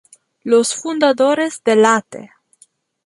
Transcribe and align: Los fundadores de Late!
Los 0.43 0.73
fundadores 0.73 1.61
de 1.63 1.75
Late! 1.75 2.31